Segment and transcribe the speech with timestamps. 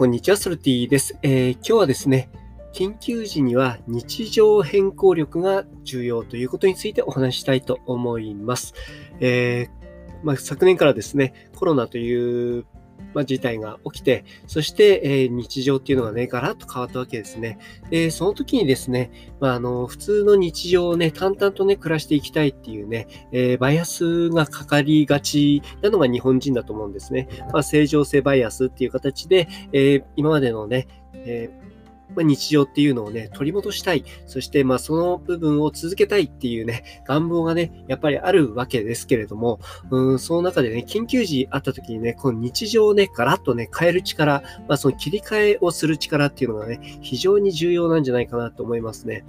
[0.00, 2.30] こんにちは、ソルティです、えー、今日はですね、
[2.72, 8.72] 緊急時には日常変更力が重要ということについてお話したいと思います。
[9.20, 12.64] えー、まあ、昨年からですね、コロナという
[13.14, 17.58] まあ、事態が起きて、そして、えー、日常っていうのがね、ガラッと変わったわけですね。
[17.90, 19.10] で、その時にですね、
[19.40, 27.28] まあ、あの、普通の日常をね、淡々とね、暮らしていきたいっていうね、えー、バイアスがかかりがちなのが日本人だと思うんですね。
[27.52, 31.70] まあ、正常性バイアスっていう形で、えー、今までのね、えー
[32.14, 34.04] まあ、日常っていうのをね、取り戻したい。
[34.26, 39.60] そして、まあ、その部分を続けたいっていうね、 願望がね、やっぱりあるわけですけれども、
[39.90, 49.24] うん、その中でね、緊急時あった時にね、この日常をね、ガラッとね、変える力、まあ、その切り替えをする力っていうのがね、非常に重要なんじゃないかなと思いますね。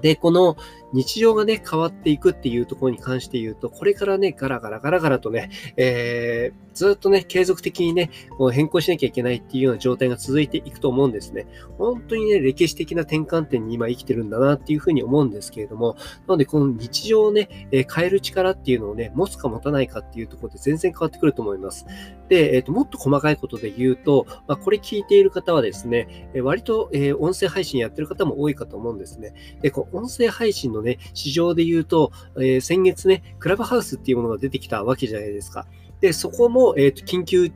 [0.00, 0.56] で、この
[0.92, 11.46] 日常がね、変わっていくっていうところに関して言うと、これからね、ガラガラガラガラとね、えー、ずっとね、継続的にね、こう変更しなきゃいけないっていうような状態が続いていくと思うんですね。
[11.78, 21.86] 本当にね、歴史的な転換点に今生きてるんだなっていうふうに思うんですけれども、なのでこの日常をね、え、変える力っていうのをね、持つか持たないかっていうところで全然変わってくると思います。
[22.28, 29.34] で、えっ、ー、と、もっと細かいことで言うと、まあ、これ聞いている方はですね、え割と、え音声配信やってる方も多いかと思うんですね。
[29.60, 35.66] で、音声配信のね、市場で言うと、え先月ね、クラブハウスっていうものが出てきたわけじゃないですか。
[36.00, 37.50] で、そこも、えっ、と、緊急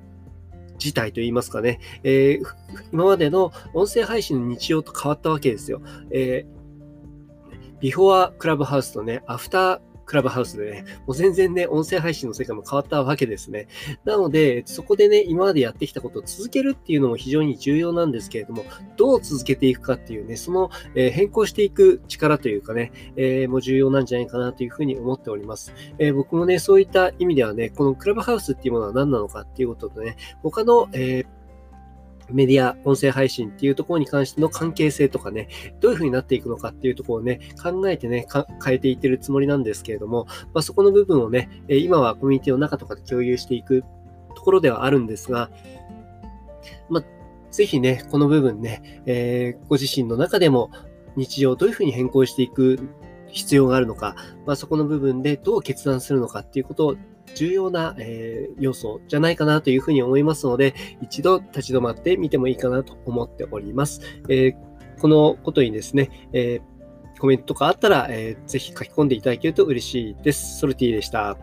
[0.79, 2.45] 事態といいますかね、えー、
[2.93, 5.83] 今までの音声配信の日常と変わったわけですよ。
[6.11, 13.69] えー、ビフォアクラブハウスとね、アフタークラブハウスでね、もう全然ね、音声配信の世界も変わったわけですね。
[14.07, 18.65] なので、そこでね、今までやってきたことを続けるっていうのも非常に重要なんですけれども、
[18.97, 25.75] どう続けていくかっていうね、その、え、変更していく力というかね、えー、もう重要なんじゃないかなというふうに思っております。
[25.99, 31.38] えー、僕もね、そういった意味ではね、このクラブハウスっていうものは何なのかっていうこととね、他の、えー
[32.31, 35.49] メディア、音声配信っていうところに関しての関係性とかね、
[35.81, 38.27] どういう風になっていくのかっていうところをね、考えてね、
[38.65, 43.85] 変えていってるつもりなんですけれども、まあ、そこの部分をね、今はコミュニティの中とかで共有していく
[44.35, 45.51] ところではあるんですが、
[46.89, 47.05] まあ、
[47.51, 50.71] ぜひね、この部分ね、えー、ご自身の中でも
[51.17, 52.79] 日常をどういう風に変更していく
[53.31, 54.17] 必要があるのか、
[54.47, 56.97] まあ、そこの部分でどう決断するのかっていうことを
[57.35, 64.01] 重要な、えー、要素じゃないかなというふうに思いますので、一度立ち止まってみてもいいかなと思っております。
[64.29, 70.59] えー、このことにですね、えー、コメントとかあったら、えー、ぜひ書き込んでいただけると嬉しいです。
[70.59, 71.37] ソルティでした。